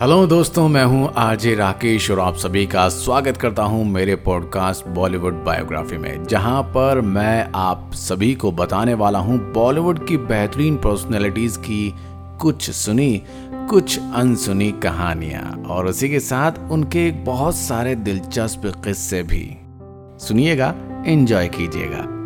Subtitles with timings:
[0.00, 4.86] Hello दोस्तों, मैं हूँ आरजे राकेश और आप सभी का स्वागत करता हूँ मेरे पॉडकास्ट
[4.88, 10.76] बॉलीवुड बायोग्राफी में, जहाँ पर मैं आप सभी को बताने वाला हूँ बॉलीवुड की बेहतरीन
[10.76, 11.94] पर्सनैलिटीज की
[12.40, 13.22] कुछ सुनी,
[13.70, 19.56] कुछ अनसुनी कहानियाँ, और उसी के साथ उनके बहुत सारे दिलचस्प किस्से भी।
[20.26, 20.74] सुनिएगा
[21.06, 22.19] एंजॉय कीजिएगा।